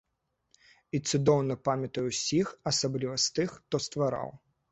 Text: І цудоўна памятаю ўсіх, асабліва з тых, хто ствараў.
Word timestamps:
І 0.99 1.01
цудоўна 1.09 1.57
памятаю 1.69 2.05
ўсіх, 2.09 2.47
асабліва 2.73 3.15
з 3.27 3.39
тых, 3.39 3.49
хто 3.59 3.75
ствараў. 3.89 4.29